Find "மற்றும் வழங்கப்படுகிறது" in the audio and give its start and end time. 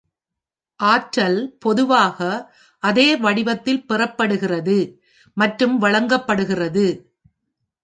5.37-6.85